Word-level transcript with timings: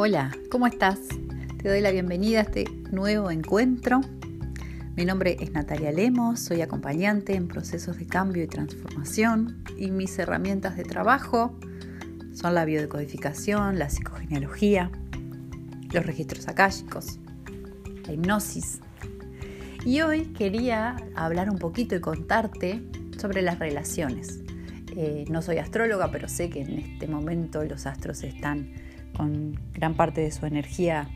Hola, 0.00 0.30
¿cómo 0.48 0.68
estás? 0.68 1.00
Te 1.60 1.68
doy 1.68 1.80
la 1.80 1.90
bienvenida 1.90 2.38
a 2.38 2.42
este 2.42 2.66
nuevo 2.92 3.32
encuentro. 3.32 4.00
Mi 4.94 5.04
nombre 5.04 5.36
es 5.40 5.50
Natalia 5.50 5.90
Lemos, 5.90 6.38
soy 6.38 6.62
acompañante 6.62 7.34
en 7.34 7.48
procesos 7.48 7.98
de 7.98 8.06
cambio 8.06 8.44
y 8.44 8.46
transformación 8.46 9.64
y 9.76 9.90
mis 9.90 10.16
herramientas 10.20 10.76
de 10.76 10.84
trabajo 10.84 11.58
son 12.32 12.54
la 12.54 12.64
biodecodificación, 12.64 13.80
la 13.80 13.90
psicogenealogía, 13.90 14.92
los 15.92 16.06
registros 16.06 16.46
akáshicos, 16.46 17.18
la 18.06 18.12
hipnosis. 18.12 18.78
Y 19.84 20.02
hoy 20.02 20.26
quería 20.26 20.94
hablar 21.16 21.50
un 21.50 21.58
poquito 21.58 21.96
y 21.96 22.00
contarte 22.00 22.84
sobre 23.18 23.42
las 23.42 23.58
relaciones. 23.58 24.44
Eh, 24.94 25.24
no 25.28 25.42
soy 25.42 25.58
astróloga, 25.58 26.12
pero 26.12 26.28
sé 26.28 26.50
que 26.50 26.60
en 26.60 26.78
este 26.78 27.08
momento 27.08 27.64
los 27.64 27.84
astros 27.86 28.22
están 28.22 28.70
con 29.18 29.58
gran 29.74 29.94
parte 29.94 30.20
de 30.20 30.30
su 30.30 30.46
energía 30.46 31.08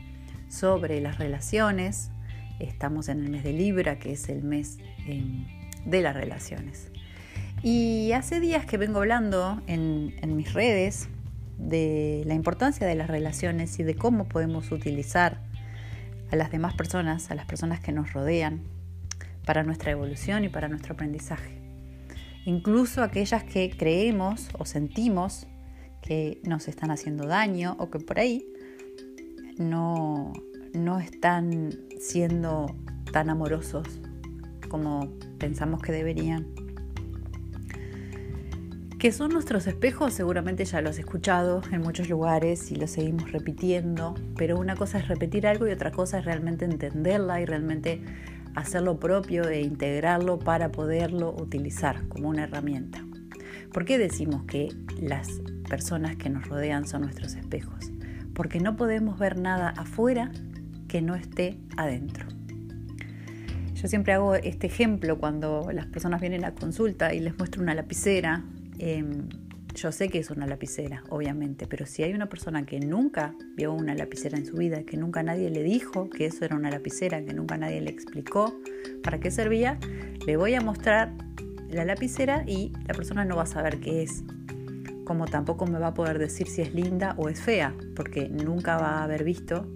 sobre 0.49 0.99
las 1.01 1.17
relaciones. 1.17 2.11
Estamos 2.59 3.07
en 3.07 3.23
el 3.23 3.29
mes 3.29 3.43
de 3.43 3.53
Libra, 3.53 3.97
que 3.97 4.11
es 4.11 4.27
el 4.29 4.43
mes 4.43 4.77
em, 5.07 5.47
de 5.85 6.01
las 6.01 6.13
relaciones. 6.13 6.91
Y 7.63 8.11
hace 8.11 8.41
días 8.41 8.65
que 8.65 8.77
vengo 8.77 8.99
hablando 8.99 9.61
en, 9.67 10.13
en 10.21 10.35
mis 10.35 10.53
redes 10.53 11.07
de 11.57 12.23
la 12.25 12.33
importancia 12.33 12.85
de 12.85 12.95
las 12.95 13.07
relaciones 13.07 13.79
y 13.79 13.83
de 13.83 13.95
cómo 13.95 14.25
podemos 14.25 14.71
utilizar 14.71 15.39
a 16.29 16.35
las 16.35 16.51
demás 16.51 16.73
personas, 16.73 17.31
a 17.31 17.35
las 17.35 17.45
personas 17.45 17.79
que 17.79 17.93
nos 17.93 18.11
rodean, 18.11 18.61
para 19.45 19.63
nuestra 19.63 19.91
evolución 19.91 20.43
y 20.43 20.49
para 20.49 20.67
nuestro 20.67 20.93
aprendizaje. 20.93 21.57
Incluso 22.45 23.01
aquellas 23.01 23.45
que 23.45 23.71
creemos 23.77 24.49
o 24.57 24.65
sentimos 24.65 25.47
que 26.03 26.39
nos 26.43 26.67
están 26.67 26.91
haciendo 26.91 27.25
daño 27.25 27.75
o 27.79 27.89
que 27.89 27.99
por 27.99 28.19
ahí 28.19 28.45
no, 29.57 30.33
no 30.73 30.99
están 30.99 31.71
siendo 31.99 32.75
tan 33.11 33.29
amorosos 33.29 33.87
como 34.67 35.07
pensamos 35.39 35.81
que 35.81 35.91
deberían. 35.91 36.47
Que 38.99 39.11
son 39.11 39.31
nuestros 39.31 39.67
espejos, 39.67 40.13
seguramente 40.13 40.63
ya 40.63 40.81
lo 40.81 40.89
has 40.89 40.97
escuchado 40.97 41.61
en 41.71 41.81
muchos 41.81 42.09
lugares 42.09 42.71
y 42.71 42.75
lo 42.75 42.87
seguimos 42.87 43.31
repitiendo, 43.31 44.15
pero 44.37 44.57
una 44.57 44.75
cosa 44.75 44.99
es 44.99 45.07
repetir 45.07 45.45
algo 45.45 45.67
y 45.67 45.71
otra 45.71 45.91
cosa 45.91 46.19
es 46.19 46.25
realmente 46.25 46.63
entenderla 46.65 47.41
y 47.41 47.45
realmente 47.45 48.01
hacerlo 48.55 48.99
propio 48.99 49.47
e 49.49 49.61
integrarlo 49.61 50.39
para 50.39 50.71
poderlo 50.71 51.35
utilizar 51.37 52.07
como 52.07 52.29
una 52.29 52.43
herramienta. 52.43 53.05
¿Por 53.73 53.85
qué 53.85 53.97
decimos 53.97 54.43
que 54.45 54.69
las 55.01 55.41
personas 55.73 56.15
que 56.17 56.29
nos 56.29 56.47
rodean 56.47 56.87
son 56.87 57.01
nuestros 57.01 57.33
espejos? 57.33 57.91
Porque 58.35 58.59
no 58.59 58.75
podemos 58.75 59.17
ver 59.17 59.39
nada 59.39 59.69
afuera 59.69 60.31
que 60.87 61.01
no 61.01 61.15
esté 61.15 61.57
adentro. 61.77 62.27
Yo 63.73 63.87
siempre 63.87 64.13
hago 64.13 64.35
este 64.35 64.67
ejemplo 64.67 65.17
cuando 65.17 65.71
las 65.73 65.87
personas 65.87 66.21
vienen 66.21 66.45
a 66.45 66.53
consulta 66.53 67.11
y 67.15 67.21
les 67.21 67.35
muestro 67.39 67.63
una 67.63 67.73
lapicera. 67.73 68.43
Em, 68.77 69.27
yo 69.73 69.91
sé 69.91 70.09
que 70.09 70.19
es 70.19 70.29
una 70.29 70.45
lapicera, 70.45 71.03
obviamente, 71.09 71.65
pero 71.65 71.87
si 71.87 72.03
hay 72.03 72.13
una 72.13 72.29
persona 72.29 72.67
que 72.67 72.79
nunca 72.79 73.33
vio 73.55 73.73
una 73.73 73.95
lapicera 73.95 74.37
en 74.37 74.45
su 74.45 74.55
vida, 74.55 74.83
que 74.83 74.95
nunca 74.95 75.23
nadie 75.23 75.49
le 75.49 75.63
dijo 75.63 76.07
que 76.07 76.27
eso 76.27 76.45
era 76.45 76.55
una 76.55 76.69
lapicera, 76.69 77.25
que 77.25 77.33
nunca 77.33 77.57
nadie 77.57 77.81
le 77.81 77.89
explicó 77.89 78.53
para 79.01 79.19
qué 79.19 79.31
servía, 79.31 79.79
le 80.27 80.37
voy 80.37 80.53
a 80.53 80.61
mostrar 80.61 81.11
la 81.71 81.83
lapicera 81.83 82.43
y 82.45 82.73
la 82.85 82.93
persona 82.93 83.25
no 83.25 83.37
va 83.37 83.43
a 83.43 83.47
saber 83.47 83.79
qué 83.79 84.03
es. 84.03 84.23
Como 85.05 85.25
tampoco 85.25 85.65
me 85.65 85.79
va 85.79 85.87
a 85.87 85.93
poder 85.93 86.19
decir 86.19 86.47
si 86.47 86.61
es 86.61 86.73
linda 86.73 87.15
o 87.17 87.29
es 87.29 87.41
fea, 87.41 87.75
porque 87.95 88.29
nunca 88.29 88.77
va 88.77 88.99
a 88.99 89.03
haber 89.03 89.23
visto 89.23 89.67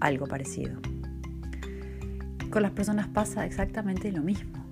algo 0.00 0.26
parecido. 0.26 0.80
Con 2.50 2.62
las 2.62 2.72
personas 2.72 3.08
pasa 3.08 3.44
exactamente 3.44 4.12
lo 4.12 4.22
mismo. 4.22 4.64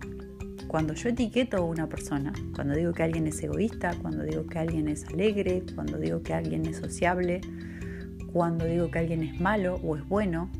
Cuando 0.68 0.94
yo 0.94 1.08
etiqueto 1.08 1.58
a 1.58 1.60
una 1.60 1.88
persona, 1.88 2.32
cuando 2.54 2.74
digo 2.74 2.92
que 2.92 3.02
alguien 3.02 3.26
es 3.26 3.42
egoísta, 3.42 3.92
cuando 4.00 4.24
digo 4.24 4.46
que 4.46 4.58
alguien 4.58 4.88
es 4.88 5.04
alegre, 5.06 5.62
cuando 5.74 5.98
digo 5.98 6.22
que 6.22 6.34
alguien 6.34 6.66
es 6.66 6.78
sociable, 6.78 7.40
cuando 8.32 8.64
digo 8.64 8.90
que 8.90 8.98
alguien 8.98 9.22
es 9.22 9.40
malo 9.40 9.76
o 9.84 9.96
es 9.96 10.06
bueno, 10.08 10.50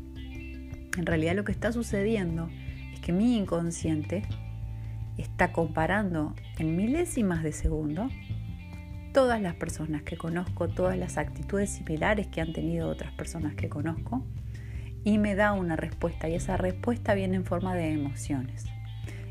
en 0.97 1.05
realidad 1.05 1.35
lo 1.35 1.43
que 1.43 1.51
está 1.51 1.71
sucediendo 1.71 2.49
es 2.93 2.99
que 3.01 3.11
mi 3.11 3.37
inconsciente 3.37 4.23
está 5.17 5.51
comparando 5.51 6.33
en 6.57 6.75
milésimas 6.75 7.43
de 7.43 7.51
segundo 7.51 8.09
todas 9.15 9.41
las 9.41 9.55
personas 9.55 10.03
que 10.03 10.17
conozco, 10.17 10.67
todas 10.67 10.97
las 10.97 11.17
actitudes 11.17 11.69
similares 11.69 12.27
que 12.27 12.41
han 12.41 12.51
tenido 12.51 12.89
otras 12.89 13.13
personas 13.13 13.55
que 13.55 13.69
conozco 13.69 14.25
y 15.05 15.19
me 15.19 15.35
da 15.35 15.53
una 15.53 15.77
respuesta 15.77 16.27
y 16.27 16.35
esa 16.35 16.57
respuesta 16.57 17.13
viene 17.13 17.37
en 17.37 17.45
forma 17.45 17.75
de 17.75 17.93
emociones. 17.93 18.65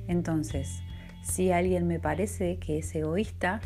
Entonces, 0.08 0.80
si 1.22 1.50
alguien 1.50 1.86
me 1.86 2.00
parece 2.00 2.58
que 2.58 2.78
es 2.78 2.94
egoísta 2.94 3.60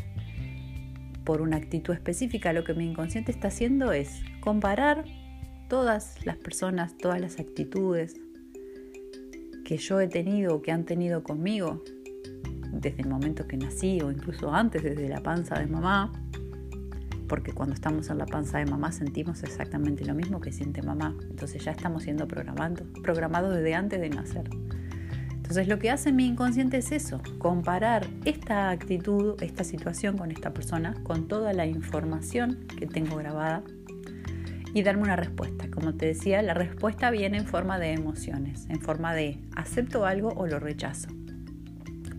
por 1.23 1.41
una 1.41 1.55
actitud 1.55 1.93
específica, 1.93 2.51
lo 2.51 2.65
que 2.65 2.73
mi 2.73 2.85
inconsciente 2.85 3.31
está 3.31 3.47
haciendo 3.47 3.93
es 3.93 4.21
comparar 4.41 5.05
todas 5.69 6.25
las 6.25 6.35
personas, 6.35 6.97
todas 6.97 7.21
las 7.21 7.39
actitudes 7.39 8.19
que 9.63 9.77
yo 9.77 10.01
he 10.01 10.09
tenido 10.09 10.55
o 10.55 10.61
que 10.61 10.73
han 10.73 10.83
tenido 10.83 11.23
conmigo 11.23 11.81
desde 12.79 13.01
el 13.01 13.09
momento 13.09 13.47
que 13.47 13.57
nací 13.57 14.01
o 14.01 14.11
incluso 14.11 14.53
antes, 14.53 14.83
desde 14.83 15.07
la 15.09 15.21
panza 15.21 15.59
de 15.59 15.67
mamá, 15.67 16.11
porque 17.27 17.53
cuando 17.53 17.75
estamos 17.75 18.09
en 18.09 18.17
la 18.17 18.25
panza 18.25 18.57
de 18.57 18.65
mamá 18.65 18.91
sentimos 18.91 19.43
exactamente 19.43 20.03
lo 20.03 20.15
mismo 20.15 20.41
que 20.41 20.51
siente 20.51 20.81
mamá. 20.81 21.15
Entonces 21.29 21.63
ya 21.63 21.71
estamos 21.71 22.03
siendo 22.03 22.27
programados, 22.27 22.81
programados 23.03 23.55
desde 23.55 23.75
antes 23.75 24.01
de 24.01 24.09
nacer. 24.09 24.49
Entonces 25.35 25.67
lo 25.67 25.79
que 25.79 25.89
hace 25.89 26.11
mi 26.11 26.27
inconsciente 26.27 26.77
es 26.77 26.91
eso, 26.91 27.21
comparar 27.39 28.05
esta 28.25 28.69
actitud, 28.69 29.41
esta 29.41 29.63
situación 29.63 30.17
con 30.17 30.31
esta 30.31 30.53
persona, 30.53 30.93
con 31.03 31.27
toda 31.27 31.53
la 31.53 31.65
información 31.65 32.67
que 32.77 32.85
tengo 32.85 33.15
grabada 33.15 33.63
y 34.73 34.83
darme 34.83 35.03
una 35.03 35.15
respuesta. 35.15 35.67
Como 35.71 35.95
te 35.95 36.05
decía, 36.05 36.41
la 36.41 36.53
respuesta 36.53 37.09
viene 37.09 37.37
en 37.37 37.45
forma 37.45 37.79
de 37.79 37.93
emociones, 37.93 38.67
en 38.69 38.79
forma 38.79 39.13
de 39.13 39.39
acepto 39.55 40.05
algo 40.05 40.29
o 40.29 40.45
lo 40.45 40.59
rechazo. 40.59 41.09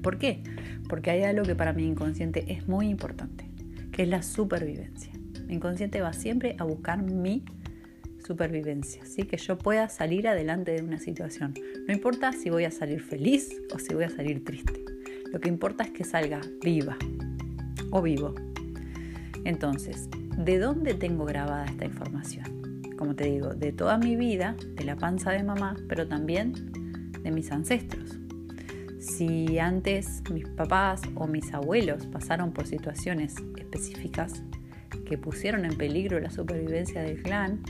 ¿Por 0.03 0.19
qué? 0.19 0.43
Porque 0.89 1.11
hay 1.11 1.23
algo 1.23 1.45
que 1.45 1.55
para 1.55 1.73
mi 1.73 1.87
inconsciente 1.87 2.53
es 2.53 2.69
muy 2.69 2.89
importante, 2.89 3.49
que 3.93 4.03
es 4.03 4.09
la 4.09 4.23
supervivencia. 4.23 5.13
Mi 5.47 5.55
inconsciente 5.55 6.01
va 6.01 6.13
siempre 6.13 6.57
a 6.59 6.65
buscar 6.65 7.03
mi 7.03 7.45
supervivencia, 8.25 9.05
¿sí? 9.05 9.25
que 9.25 9.37
yo 9.37 9.59
pueda 9.59 9.89
salir 9.89 10.29
adelante 10.29 10.73
de 10.73 10.83
una 10.83 10.99
situación. 10.99 11.55
No 11.87 11.93
importa 11.93 12.33
si 12.33 12.51
voy 12.51 12.65
a 12.65 12.71
salir 12.71 13.01
feliz 13.01 13.51
o 13.75 13.79
si 13.79 13.95
voy 13.95 14.05
a 14.05 14.11
salir 14.11 14.45
triste. 14.45 14.85
Lo 15.33 15.41
que 15.41 15.49
importa 15.49 15.85
es 15.85 15.91
que 15.91 16.05
salga 16.05 16.41
viva 16.63 16.97
o 17.91 18.03
vivo. 18.03 18.35
Entonces, 19.45 20.09
¿de 20.37 20.59
dónde 20.59 20.95
tengo 20.95 21.25
grabada 21.25 21.65
esta 21.65 21.85
información? 21.85 22.83
Como 22.97 23.17
te 23.17 23.25
digo, 23.25 23.55
de 23.55 23.73
toda 23.73 23.99
mi 23.99 24.17
vida, 24.17 24.55
de 24.77 24.85
la 24.85 24.97
panza 24.97 25.33
de 25.33 25.43
mamá, 25.43 25.77
pero 25.89 26.07
también 26.07 26.53
de 27.23 27.31
mis 27.31 27.51
ancestros. 27.51 28.20
Si 29.17 29.59
antes 29.59 30.23
mis 30.33 30.49
papás 30.49 31.03
o 31.17 31.27
mis 31.27 31.53
abuelos 31.53 32.07
pasaron 32.07 32.53
por 32.53 32.69
situaciones 32.69 33.35
específicas 33.59 34.45
que 35.05 35.19
pusieron 35.19 35.65
en 35.65 35.77
peligro 35.77 36.21
la 36.21 36.31
supervivencia 36.31 37.03
del 37.03 37.21
clan, 37.21 37.61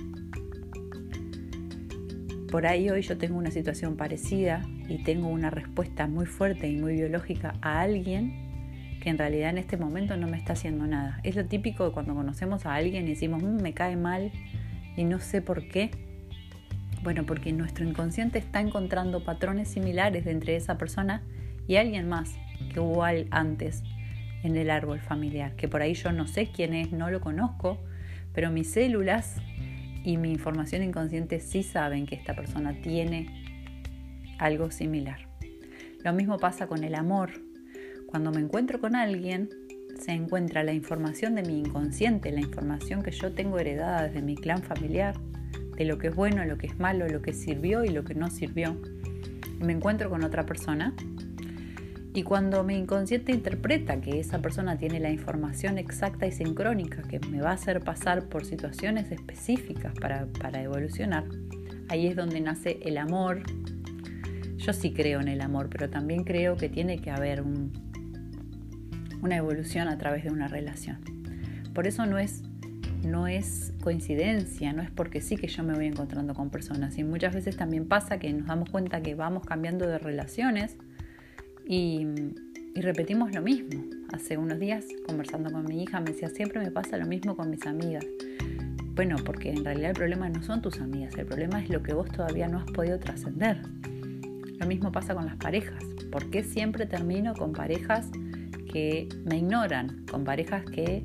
por 2.51 2.67
ahí 2.67 2.91
hoy 2.91 3.01
yo 3.01 3.17
tengo 3.17 3.39
una 3.39 3.51
situación 3.51 3.97
parecida 3.97 4.62
y 4.87 5.03
tengo 5.03 5.28
una 5.28 5.49
respuesta 5.49 6.06
muy 6.06 6.27
fuerte 6.27 6.69
y 6.69 6.77
muy 6.77 6.93
biológica 6.93 7.55
a 7.62 7.81
alguien 7.81 8.99
que 9.01 9.09
en 9.09 9.17
realidad 9.17 9.49
en 9.49 9.59
este 9.59 9.78
momento 9.78 10.19
no 10.19 10.28
me 10.28 10.37
está 10.37 10.53
haciendo 10.53 10.87
nada. 10.87 11.21
Es 11.25 11.37
lo 11.37 11.47
típico 11.47 11.87
de 11.87 11.92
cuando 11.92 12.15
conocemos 12.15 12.66
a 12.66 12.75
alguien 12.75 13.07
y 13.07 13.10
decimos, 13.10 13.42
mm, 13.42 13.63
me 13.63 13.72
cae 13.72 13.97
mal 13.97 14.31
y 14.95 15.04
no 15.04 15.21
sé 15.21 15.41
por 15.41 15.66
qué 15.69 15.91
bueno, 17.03 17.25
porque 17.25 17.53
nuestro 17.53 17.85
inconsciente 17.85 18.39
está 18.39 18.61
encontrando 18.61 19.25
patrones 19.25 19.69
similares 19.69 20.27
entre 20.27 20.57
esa 20.57 20.77
persona 20.77 21.23
y 21.67 21.77
alguien 21.77 22.09
más 22.09 22.35
que 22.73 22.81
hubo 22.81 23.05
antes 23.05 23.83
en 24.43 24.57
el 24.57 24.71
árbol 24.71 25.01
familiar, 25.01 25.55
que 25.57 25.69
por 25.69 25.83
ahí 25.83 25.95
yo 25.95 26.13
no 26.13 26.27
sé 26.27 26.51
quién 26.55 26.75
es, 26.75 26.93
no 26.93 27.11
lo 27.11 27.21
conozco, 27.21 27.79
pero 28.33 28.51
mis 28.51 28.71
células 28.71 29.37
y 30.05 30.17
mi 30.17 30.31
información 30.33 30.83
inconsciente 30.83 31.41
sí 31.41 31.63
saben 31.63 32.07
que 32.07 32.15
esta 32.15 32.35
persona 32.35 32.75
tiene 32.81 33.29
algo 34.39 34.71
similar. 34.71 35.21
Lo 36.03 36.13
mismo 36.13 36.39
pasa 36.39 36.67
con 36.67 36.85
el 36.85 36.95
amor. 36.95 37.31
Cuando 38.07 38.31
me 38.31 38.41
encuentro 38.41 38.81
con 38.81 38.97
alguien, 38.97 39.51
se 39.99 40.13
encuentra 40.13 40.65
la 40.65 40.73
información 40.73 41.35
de 41.35 41.43
mi 41.43 41.59
inconsciente, 41.59 42.33
la 42.33 42.41
información 42.41 43.03
que 43.03 43.11
yo 43.11 43.33
tengo 43.33 43.59
heredada 43.59 44.05
desde 44.05 44.23
mi 44.23 44.35
clan 44.35 44.63
familiar, 44.63 45.15
de 45.80 45.86
lo 45.86 45.97
que 45.97 46.09
es 46.09 46.15
bueno, 46.15 46.44
lo 46.44 46.59
que 46.59 46.66
es 46.66 46.78
malo, 46.78 47.09
lo 47.09 47.22
que 47.22 47.32
sirvió 47.32 47.84
y 47.84 47.88
lo 47.88 48.04
que 48.04 48.15
no 48.15 48.28
sirvió. 48.28 48.77
me 49.60 49.72
encuentro 49.72 50.10
con 50.10 50.22
otra 50.24 50.44
persona 50.44 50.92
Y 52.12 52.22
cuando 52.22 52.62
mi 52.65 52.77
inconsciente 52.77 53.32
interpreta 53.32 53.98
que 54.03 54.21
esa 54.21 54.42
persona 54.42 54.77
tiene 54.77 55.00
la 55.00 55.10
información 55.10 55.78
exacta 55.78 56.27
y 56.27 56.32
sincrónica 56.32 57.00
que 57.03 57.18
me 57.21 57.41
va 57.41 57.53
a 57.53 57.54
hacer 57.54 57.80
pasar 57.80 58.28
por 58.28 58.44
situaciones 58.44 59.10
específicas 59.10 59.94
para, 59.98 60.27
para 60.27 60.60
evolucionar, 60.60 61.24
ahí 61.88 62.09
es 62.09 62.15
donde 62.15 62.42
nace 62.42 62.78
el 62.82 62.98
amor. 62.98 63.42
Yo 64.59 64.74
sí 64.74 64.92
creo 64.92 65.21
en 65.21 65.28
el 65.28 65.41
amor, 65.41 65.71
pero 65.71 65.88
también 65.88 66.24
creo 66.24 66.59
que 66.59 66.68
tiene 66.68 67.00
que 67.00 67.10
haber 67.10 67.41
un, 67.41 67.72
una 69.22 69.36
evolución 69.36 69.88
a 69.88 69.97
través 69.97 70.24
de 70.24 70.30
una 70.30 70.47
relación. 70.47 70.98
Por 71.72 71.86
eso 71.86 72.04
no 72.04 72.18
es, 72.18 72.42
no 73.03 73.27
es 73.27 73.73
coincidencia, 73.83 74.73
no 74.73 74.83
es 74.83 74.91
porque 74.91 75.21
sí 75.21 75.37
que 75.37 75.47
yo 75.47 75.63
me 75.63 75.75
voy 75.75 75.87
encontrando 75.87 76.35
con 76.35 76.51
personas. 76.51 76.99
Y 76.99 77.05
muchas 77.05 77.35
veces 77.35 77.57
también 77.57 77.87
pasa 77.87 78.19
que 78.19 78.33
nos 78.33 78.47
damos 78.47 78.71
cuenta 78.71 79.03
que 79.03 79.15
vamos 79.15 79.45
cambiando 79.45 79.87
de 79.87 79.99
relaciones 79.99 80.77
y, 81.67 82.07
repetimos 82.75 83.35
lo 83.35 83.43
mismo. 83.43 83.83
Hace 84.13 84.39
unos 84.39 84.59
días, 84.59 84.87
conversando 85.07 85.51
con 85.51 85.65
mi 85.65 85.83
hija, 85.83 86.01
me 86.01 86.13
decía, 86.13 86.29
siempre 86.29 86.61
me 86.61 86.71
pasa 86.71 86.97
lo 86.97 87.07
mismo 87.07 87.37
con 87.37 87.51
mis 87.51 87.67
amigas. 87.67 88.07
Bueno, 88.95 89.17
porque 89.25 89.51
en 89.51 89.65
realidad 89.65 89.91
el 89.91 89.97
problema 89.97 90.29
no 90.29 90.43
son 90.43 90.63
tus 90.63 90.81
amigas, 90.81 91.15
el 91.17 91.27
problema 91.27 91.63
es 91.63 91.69
lo 91.69 91.83
que 91.83 91.95
vos 91.95 92.11
todavía 92.11 92.49
no 92.49 92.59
has 92.59 92.71
podido 92.71 92.99
trascender. 92.99 93.61
Lo 94.59 94.67
mismo 94.67 94.93
pasa 94.93 95.15
con 95.15 95.27
las 95.27 95.37
parejas. 95.37 95.83
¿Por 96.11 96.31
qué 96.31 96.43
siempre 96.43 96.87
termino 96.87 97.35
con 97.35 97.53
parejas 97.53 98.09
que 98.73 99.09
me 99.25 99.39
ignoran? 99.39 100.05
Con 100.11 100.25
parejas 100.25 100.65
que 100.65 101.03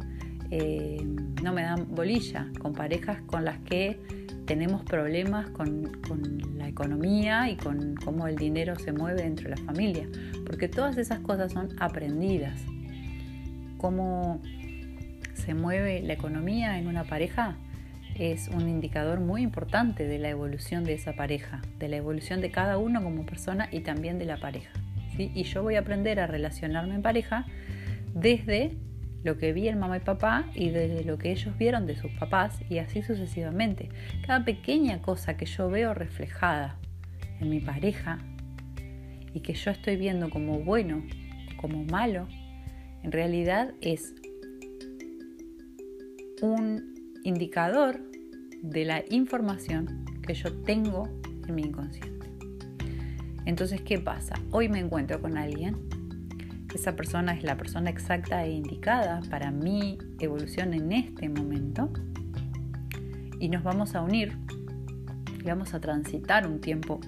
eh, 0.52 1.04
no 1.44 1.54
me 1.54 1.64
dan 1.64 1.88
bolilla, 1.96 2.48
con 2.60 2.74
parejas 2.74 3.22
con 3.24 3.46
las 3.46 3.60
que 3.60 4.00
tenemos 4.46 4.84
problemas 4.84 5.50
con, 5.50 5.92
la 6.56 6.68
economía 6.68 7.50
y 7.50 7.56
con 7.56 7.96
cómo 7.96 8.28
el 8.28 8.36
dinero 8.36 8.76
se 8.78 8.92
mueve 8.92 9.24
dentro 9.24 9.50
de 9.50 9.56
la 9.56 9.62
familia, 9.64 10.08
porque 10.46 10.68
todas 10.68 10.98
esas 10.98 11.20
cosas 11.20 11.52
son 11.52 11.70
aprendidas. 11.80 12.60
Cómo 13.78 14.42
se 15.34 15.54
mueve 15.54 16.02
la 16.02 16.14
economía 16.14 16.78
en 16.80 16.88
una 16.88 17.04
pareja 17.04 17.58
es 18.16 18.48
un 18.48 18.70
indicador 18.70 19.20
muy 19.20 19.42
importante 19.42 20.08
de 20.08 20.18
la 20.18 20.30
evolución 20.30 20.86
de 20.86 20.94
esa 20.94 21.14
pareja, 21.14 21.62
de 21.80 21.90
la 21.90 21.98
evolución 21.98 22.40
de 22.40 22.50
cada 22.50 22.78
uno 22.78 23.04
como 23.04 23.26
persona 23.26 23.68
y 23.72 23.82
también 23.82 24.18
de 24.18 24.26
la 24.26 24.38
pareja. 24.38 24.72
Y 25.18 25.44
yo 25.44 25.64
voy 25.64 25.76
a 25.76 25.80
aprender 25.80 26.20
a 26.20 26.28
relacionarme 26.28 26.96
en 26.96 27.02
pareja 27.02 27.46
desde 28.14 28.76
lo 29.26 29.40
que 29.40 29.54
vi 29.54 29.68
el 29.68 29.76
mamá 29.76 29.98
y 29.98 30.02
papá 30.02 30.46
y 30.54 30.70
desde 30.70 31.04
lo 31.04 31.18
que 31.18 31.32
ellos 31.32 31.58
vieron 31.58 31.88
de 31.88 31.96
sus 31.96 32.12
papás 32.12 32.60
y 32.70 32.78
así 32.78 33.02
sucesivamente. 33.02 33.90
Cada 34.26 34.46
pequeña 34.46 35.02
cosa 35.02 35.36
que 35.36 35.48
yo 35.48 35.68
veo 35.68 35.96
reflejada 35.96 36.78
en 37.42 37.50
mi 37.50 37.60
pareja 37.60 38.20
y 39.34 39.40
que 39.40 39.56
yo 39.56 39.72
estoy 39.72 39.96
viendo 39.96 40.30
como 40.30 40.60
bueno, 40.60 41.04
como 41.58 41.84
malo, 41.86 42.28
en 43.02 43.12
realidad 43.12 43.74
es 43.82 44.14
un 46.44 46.94
indicador 47.24 48.00
de 48.62 48.86
la 48.86 49.04
información 49.10 50.06
que 50.22 50.36
yo 50.36 50.54
tengo 50.62 51.10
en 51.48 51.56
mi 51.56 51.64
inconsciente. 51.64 52.28
Entonces, 53.46 53.82
¿qué 53.82 53.98
pasa? 53.98 54.36
Hoy 54.52 54.70
me 54.70 54.78
encuentro 54.78 55.20
con 55.20 55.36
alguien 55.36 55.95
esa 56.76 56.96
persona 56.96 57.34
es 57.34 57.44
la 57.44 57.58
persona 57.58 57.90
exacta 57.90 58.46
e 58.46 58.52
indicada 58.52 59.22
para 59.30 59.52
mi 59.52 59.98
evolución 60.20 60.74
en 60.74 60.92
este 60.92 61.30
momento. 61.30 61.92
Y 63.40 63.50
nos 63.50 63.64
vamos 63.64 63.96
a 63.96 64.02
unir 64.02 64.38
y 65.40 65.44
vamos 65.44 65.74
a 65.74 65.80
transitar 65.80 66.48
un 66.48 66.60
tiempo 66.60 67.00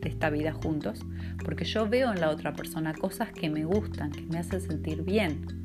de 0.00 0.08
esta 0.08 0.30
vida 0.30 0.52
juntos 0.52 1.00
porque 1.44 1.64
yo 1.64 1.88
veo 1.88 2.12
en 2.12 2.20
la 2.20 2.30
otra 2.30 2.52
persona 2.52 2.92
cosas 2.92 3.32
que 3.32 3.48
me 3.48 3.64
gustan, 3.64 4.10
que 4.10 4.22
me 4.22 4.38
hacen 4.38 4.60
sentir 4.60 5.02
bien, 5.02 5.64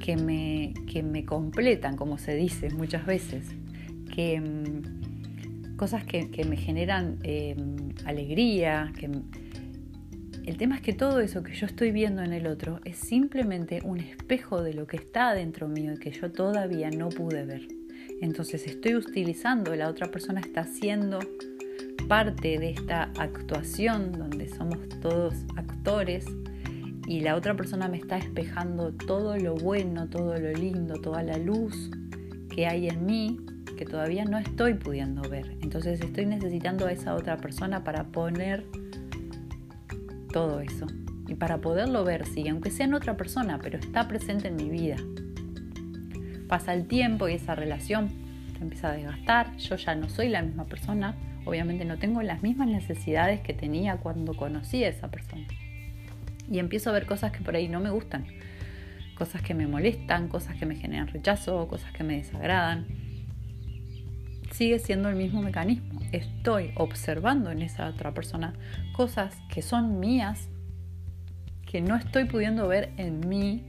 que 0.00 0.16
me, 0.16 0.72
que 0.86 1.02
me 1.02 1.24
completan, 1.24 1.96
como 1.96 2.16
se 2.18 2.34
dice 2.34 2.70
muchas 2.70 3.04
veces, 3.06 3.48
que 4.14 4.40
mm, 4.40 5.76
cosas 5.76 6.04
que, 6.04 6.44
me 6.48 6.56
generan 6.56 7.18
eh, 7.22 7.56
alegría, 8.04 8.92
que 8.98 9.08
el 10.46 10.56
tema 10.56 10.76
es 10.76 10.82
que 10.82 10.92
todo 10.92 11.20
eso 11.20 11.42
que 11.42 11.54
yo 11.54 11.66
estoy 11.66 11.90
viendo 11.90 12.22
en 12.22 12.32
el 12.32 12.46
otro 12.46 12.80
es 12.84 12.96
simplemente 12.96 13.80
un 13.84 13.98
espejo 13.98 14.62
de 14.62 14.74
lo 14.74 14.86
que 14.86 14.96
está 14.96 15.34
dentro 15.34 15.68
mío 15.68 15.92
y 15.92 15.98
que 15.98 16.10
yo 16.10 16.30
todavía 16.32 16.90
no 16.90 17.08
pude 17.08 17.44
ver. 17.44 17.68
Entonces 18.20 18.66
estoy 18.66 18.96
utilizando, 18.96 19.74
la 19.74 19.88
otra 19.88 20.10
persona 20.10 20.40
está 20.40 20.64
siendo 20.64 21.20
parte 22.08 22.58
de 22.58 22.70
esta 22.70 23.04
actuación 23.18 24.12
donde 24.12 24.48
somos 24.48 24.78
todos 25.00 25.34
actores 25.56 26.26
y 27.06 27.20
la 27.20 27.36
otra 27.36 27.56
persona 27.56 27.88
me 27.88 27.98
está 27.98 28.18
espejando 28.18 28.92
todo 28.92 29.36
lo 29.36 29.54
bueno, 29.54 30.08
todo 30.08 30.36
lo 30.38 30.52
lindo, 30.52 31.00
toda 31.00 31.22
la 31.22 31.38
luz 31.38 31.90
que 32.54 32.66
hay 32.66 32.88
en 32.88 33.06
mí 33.06 33.40
que 33.76 33.84
todavía 33.84 34.24
no 34.24 34.38
estoy 34.38 34.74
pudiendo 34.74 35.22
ver. 35.28 35.56
Entonces 35.62 36.00
estoy 36.00 36.26
necesitando 36.26 36.86
a 36.86 36.92
esa 36.92 37.14
otra 37.14 37.36
persona 37.38 37.82
para 37.82 38.04
poner 38.08 38.66
todo 40.32 40.60
eso. 40.60 40.86
Y 41.28 41.34
para 41.34 41.58
poderlo 41.58 42.04
ver, 42.04 42.26
sí, 42.26 42.48
aunque 42.48 42.70
sea 42.70 42.86
en 42.86 42.94
otra 42.94 43.16
persona, 43.16 43.58
pero 43.62 43.78
está 43.78 44.08
presente 44.08 44.48
en 44.48 44.56
mi 44.56 44.68
vida. 44.68 44.96
Pasa 46.48 46.74
el 46.74 46.86
tiempo 46.86 47.28
y 47.28 47.34
esa 47.34 47.54
relación 47.54 48.08
se 48.56 48.64
empieza 48.64 48.88
a 48.90 48.92
desgastar. 48.92 49.56
Yo 49.56 49.76
ya 49.76 49.94
no 49.94 50.08
soy 50.08 50.28
la 50.28 50.42
misma 50.42 50.64
persona. 50.64 51.14
Obviamente 51.44 51.84
no 51.84 51.98
tengo 51.98 52.22
las 52.22 52.42
mismas 52.42 52.68
necesidades 52.68 53.40
que 53.40 53.54
tenía 53.54 53.98
cuando 53.98 54.34
conocí 54.34 54.82
a 54.82 54.88
esa 54.88 55.10
persona. 55.10 55.46
Y 56.50 56.58
empiezo 56.58 56.90
a 56.90 56.92
ver 56.92 57.06
cosas 57.06 57.30
que 57.30 57.40
por 57.42 57.54
ahí 57.54 57.68
no 57.68 57.78
me 57.80 57.90
gustan. 57.90 58.26
Cosas 59.16 59.42
que 59.42 59.54
me 59.54 59.66
molestan, 59.66 60.28
cosas 60.28 60.56
que 60.56 60.66
me 60.66 60.74
generan 60.74 61.06
rechazo, 61.06 61.68
cosas 61.68 61.92
que 61.92 62.02
me 62.02 62.16
desagradan. 62.16 62.86
Sigue 64.50 64.78
siendo 64.78 65.08
el 65.08 65.16
mismo 65.16 65.42
mecanismo 65.42 66.00
estoy 66.12 66.72
observando 66.76 67.50
en 67.50 67.62
esa 67.62 67.88
otra 67.88 68.12
persona 68.12 68.54
cosas 68.92 69.36
que 69.52 69.62
son 69.62 70.00
mías, 70.00 70.48
que 71.66 71.80
no 71.80 71.96
estoy 71.96 72.24
pudiendo 72.24 72.66
ver 72.68 72.92
en 72.96 73.28
mí 73.28 73.64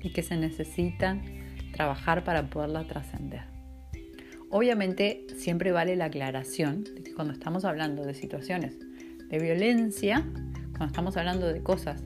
y 0.00 0.12
que 0.12 0.22
se 0.22 0.36
necesitan 0.36 1.22
trabajar 1.72 2.24
para 2.24 2.50
poderla 2.50 2.86
trascender. 2.86 3.42
Obviamente 4.50 5.26
siempre 5.36 5.72
vale 5.72 5.96
la 5.96 6.06
aclaración 6.06 6.84
de 6.84 7.02
que 7.02 7.14
cuando 7.14 7.32
estamos 7.32 7.64
hablando 7.64 8.04
de 8.04 8.14
situaciones 8.14 8.76
de 9.28 9.38
violencia, 9.38 10.24
cuando 10.70 10.86
estamos 10.86 11.16
hablando 11.16 11.52
de 11.52 11.62
cosas 11.62 12.02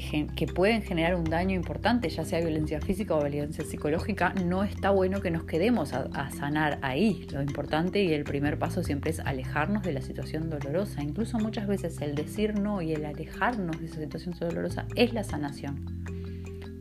que, 0.00 0.46
pueden 0.46 0.82
generar 0.82 1.14
un 1.14 1.24
daño 1.24 1.54
importante, 1.54 2.08
ya 2.08 2.24
sea 2.24 2.40
violencia 2.40 2.80
física 2.80 3.14
o 3.14 3.22
violencia 3.22 3.64
psicológica, 3.64 4.34
no 4.44 4.64
está 4.64 4.90
bueno 4.90 5.20
que 5.20 5.30
nos 5.30 5.44
quedemos 5.44 5.92
a, 5.92 6.30
sanar 6.30 6.78
ahí. 6.82 7.26
Lo 7.32 7.42
importante 7.42 8.02
y 8.02 8.12
el 8.12 8.24
primer 8.24 8.58
paso 8.58 8.82
siempre 8.82 9.10
es 9.10 9.20
alejarnos 9.20 9.82
de 9.82 9.92
la 9.92 10.02
situación 10.02 10.50
dolorosa. 10.50 11.02
Incluso 11.02 11.38
muchas 11.38 11.66
veces 11.66 12.00
el 12.00 12.14
decir 12.14 12.58
no 12.58 12.82
y 12.82 12.92
el 12.92 13.04
alejarnos 13.04 13.80
de 13.80 13.86
esa 13.86 14.00
situación 14.00 14.34
dolorosa 14.38 14.86
es 14.94 15.12
la 15.12 15.24
sanación. 15.24 15.84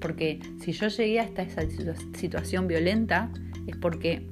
Porque 0.01 0.39
si 0.59 0.71
yo 0.71 0.87
llegué 0.87 1.19
hasta 1.19 1.41
esa 1.41 1.61
situación 2.15 2.67
violenta 2.67 3.31
es 3.67 3.75
porque 3.77 4.27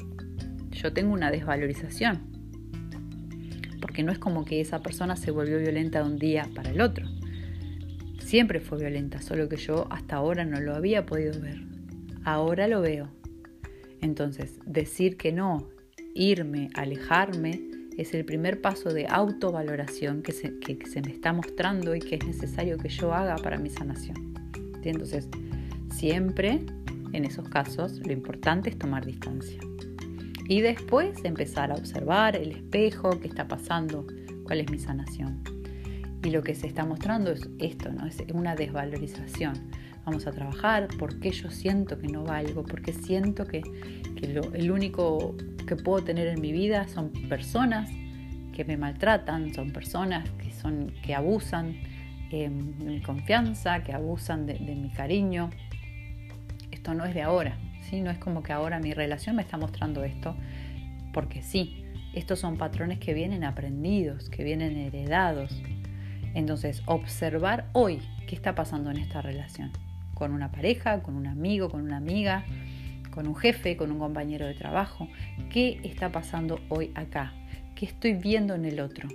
yo 0.72 0.94
tengo 0.94 1.14
una 1.14 1.32
desvalorización. 1.32 2.22
Porque 3.80 4.04
no 4.04 4.12
es 4.12 4.20
como 4.20 4.46
que 4.46 4.62
esa 4.62 4.82
persona 4.82 5.16
se 5.16 5.32
volvió 5.32 5.58
violenta 5.60 6.04
de 6.04 6.10
un 6.10 6.18
día 6.18 6.50
para 6.54 6.70
el 6.70 6.82
otro 6.82 7.08
siempre 8.34 8.60
fue 8.60 8.80
violenta, 8.80 9.22
solo 9.22 9.48
que 9.48 9.58
yo 9.58 9.86
hasta 9.92 10.16
ahora 10.16 10.44
no 10.44 10.60
lo 10.60 10.74
había 10.74 11.06
podido 11.06 11.40
ver. 11.40 11.60
Ahora 12.24 12.68
lo 12.68 12.82
veo. 12.82 13.08
Entonces, 14.02 14.58
decir 14.66 15.18
que 15.18 15.32
no, 15.32 15.70
irme, 16.16 16.72
alejarme, 16.74 17.62
es 17.96 18.12
el 18.16 18.26
primer 18.26 18.60
paso 18.60 18.92
de 18.92 19.06
autovaloración 19.06 20.24
que 20.24 20.32
se, 20.32 20.50
me 20.50 21.12
está 21.12 21.32
mostrando 21.32 21.94
y 21.94 22.00
que 22.00 22.16
es 22.16 22.26
necesario 22.26 22.80
que 22.80 22.90
yo 22.90 23.14
haga 23.14 23.36
para 23.36 23.60
mi 23.60 23.70
sanación. 23.70 24.34
Entonces, 24.82 25.30
siempre 25.92 26.66
en 27.12 27.26
esos 27.26 27.48
casos 27.50 28.02
lo 28.04 28.14
importante 28.14 28.72
es 28.72 28.80
tomar 28.80 29.06
distancia. 29.06 29.60
Y 30.50 30.62
después 30.62 31.24
empezar 31.24 31.72
a 31.72 31.76
observar 31.76 32.36
el 32.36 32.54
espejo, 32.54 33.12
qué 33.20 33.28
está 33.28 33.48
pasando, 33.48 34.08
cuál 34.44 34.62
es 34.62 34.72
mi 34.72 34.80
sanación. 34.80 35.63
Y 36.24 36.30
lo 36.30 36.42
que 36.42 36.56
se 36.56 36.68
está 36.68 36.86
mostrando 36.86 37.32
es 37.32 37.50
esto, 37.60 37.92
¿no? 37.92 38.06
Es 38.08 38.24
una 38.34 38.56
desvalorización. 38.56 39.54
Vamos 40.06 40.26
a 40.28 40.32
trabajar 40.32 40.88
porque 40.98 41.32
yo 41.32 41.50
siento 41.50 41.98
que 42.00 42.08
no 42.08 42.24
valgo, 42.24 42.64
porque 42.64 42.94
siento 42.94 43.46
que, 43.46 43.62
que 44.16 44.42
el 44.54 44.72
único 44.72 45.36
que 45.66 45.76
puedo 45.76 46.04
tener 46.04 46.28
en 46.28 46.42
mi 46.42 46.52
vida 46.52 46.88
son 46.88 47.12
personas 47.30 47.90
que 48.54 48.64
me 48.64 48.78
maltratan, 48.78 49.54
son 49.54 49.72
personas 49.72 50.30
que, 50.32 50.52
son, 50.52 50.94
que 51.04 51.16
abusan 51.16 51.76
em, 52.32 52.78
de 52.78 52.86
mi 52.86 53.02
confianza, 53.02 53.84
que 53.84 53.94
abusan 53.94 54.46
de, 54.46 54.54
de, 54.54 54.76
mi 54.76 54.92
cariño. 54.92 55.50
Esto 56.72 56.94
no 56.94 57.06
es 57.06 57.14
de 57.14 57.24
ahora, 57.24 57.58
¿sí? 57.82 58.02
No 58.02 58.12
es 58.12 58.18
como 58.18 58.44
que 58.44 58.54
ahora 58.54 58.80
mi 58.80 58.94
relación 58.94 59.36
me 59.36 59.42
está 59.42 59.58
mostrando 59.58 60.04
esto, 60.04 60.36
porque 61.14 61.42
sí, 61.42 61.84
estos 62.14 62.40
son 62.40 62.58
patrones 62.58 63.00
que 63.00 63.14
vienen 63.14 63.44
aprendidos, 63.44 64.30
que 64.30 64.44
vienen 64.44 64.78
heredados, 64.78 65.52
Entonces, 66.34 66.82
observar 66.86 67.70
hoy 67.74 68.00
qué 68.28 68.36
está 68.36 68.56
pasando 68.56 68.92
en 68.92 68.98
esta 68.98 69.22
relación, 69.22 69.72
con 70.14 70.32
una 70.32 70.52
pareja, 70.52 71.02
con 71.04 71.16
un 71.16 71.28
amigo, 71.28 71.70
con 71.70 71.82
una 71.82 71.98
amiga, 71.98 72.44
con 73.12 73.28
un 73.28 73.36
jefe, 73.36 73.78
con 73.78 73.92
un 73.92 74.00
compañero 74.00 74.46
de 74.48 74.54
trabajo, 74.54 75.08
qué 75.50 75.80
está 75.84 76.12
pasando 76.12 76.60
hoy 76.70 76.92
acá, 76.96 77.34
qué 77.76 77.86
estoy 77.86 78.14
viendo 78.14 78.56
en 78.56 78.66
el 78.66 78.80
otro, 78.80 79.08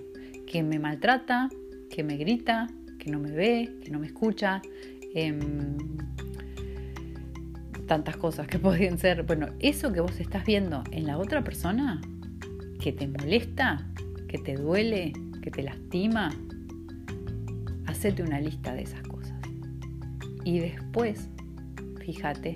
que 0.47 0.63
me 0.63 0.79
maltrata, 0.79 1.49
que 1.89 2.03
me 2.03 2.15
grita, 2.15 2.67
que 2.97 3.11
no 3.11 3.19
me 3.19 3.31
ve, 3.31 3.69
que 3.83 3.91
no 3.91 3.99
me 3.99 4.07
escucha. 4.07 4.61
Em, 5.13 5.77
tantas 7.89 8.17
cosas 8.17 8.47
que 8.47 8.59
podrían 8.59 8.97
ser. 8.97 9.23
Bueno, 9.23 9.47
eso 9.59 9.91
que 9.91 9.99
vos 9.99 10.17
estás 10.21 10.45
viendo 10.45 10.83
en 10.91 11.05
la 11.05 11.17
otra 11.17 11.43
persona, 11.43 11.99
que 12.79 12.93
te 12.93 13.07
molesta, 13.07 13.85
que 14.29 14.37
te 14.37 14.55
duele, 14.55 15.11
que 15.41 15.51
te 15.51 15.63
lastima, 15.63 16.31
hacete 17.99 18.23
una 18.23 18.39
lista 18.39 18.73
de 18.73 18.83
esas 18.83 19.01
cosas. 19.01 19.37
Y 20.45 20.59
después, 20.59 21.27
fíjate 21.99 22.53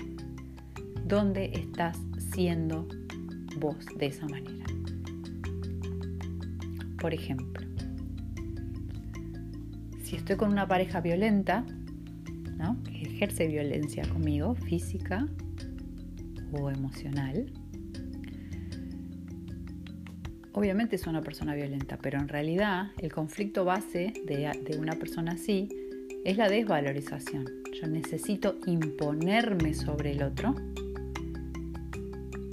dónde 1.05 1.51
estás 1.53 1.97
siendo 2.31 2.87
vos 3.57 3.75
de 3.97 4.05
esa 4.05 4.25
manera. 4.29 4.63
Por 6.97 7.13
ejemplo, 7.13 7.67
si 10.01 10.15
estoy 10.15 10.37
con 10.37 10.49
una 10.49 10.65
pareja 10.65 11.01
violenta, 11.01 11.65
que 12.85 13.01
ejerce 13.01 13.47
violencia 13.47 14.07
conmigo, 14.07 14.55
física 14.55 15.27
o 16.53 16.69
emocional, 16.69 17.51
obviamente 20.53 20.95
es 20.95 21.07
una 21.07 21.21
persona 21.21 21.53
violenta, 21.55 21.97
pero 22.01 22.19
en 22.19 22.27
realidad 22.27 22.91
el 22.99 23.11
conflicto 23.11 23.65
base 23.65 24.13
de, 24.25 24.77
una 24.77 24.93
persona 24.93 25.33
así 25.33 25.67
es 26.23 26.37
la 26.37 26.47
desvalorización. 26.47 27.45
Yo 27.73 27.87
necesito 27.87 28.55
imponerme 28.65 29.73
sobre 29.73 30.11
el 30.11 30.23
otro 30.23 30.55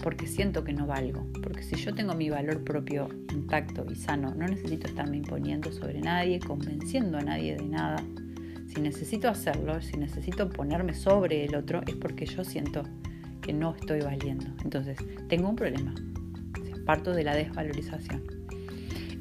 porque 0.02 0.26
siento 0.26 0.64
que 0.64 0.72
no 0.72 0.86
valgo. 0.86 1.26
Porque 1.42 1.62
si 1.62 1.76
yo 1.76 1.94
tengo 1.94 2.14
mi 2.14 2.30
valor 2.30 2.64
propio 2.64 3.08
intacto 3.32 3.84
y 3.90 3.94
sano, 3.94 4.34
no 4.34 4.46
necesito 4.46 4.86
estarme 4.86 5.18
imponiendo 5.18 5.70
sobre 5.72 6.00
nadie, 6.00 6.40
convenciendo 6.40 7.18
a 7.18 7.22
nadie 7.22 7.56
de 7.56 7.64
nada. 7.64 8.02
Si 8.66 8.80
necesito 8.80 9.28
hacerlo, 9.28 9.82
si 9.82 9.98
necesito 9.98 10.48
ponerme 10.48 10.94
sobre 10.94 11.44
el 11.44 11.54
otro, 11.54 11.82
es 11.86 11.96
porque 11.96 12.24
yo 12.24 12.44
siento 12.44 12.82
que 13.42 13.52
no 13.52 13.74
estoy 13.74 14.00
valiendo. 14.00 14.46
Entonces, 14.64 14.96
tengo 15.28 15.50
un 15.50 15.56
problema. 15.56 15.94
Parto 16.84 17.12
de 17.12 17.24
la 17.24 17.34
desvalorización. 17.34 18.22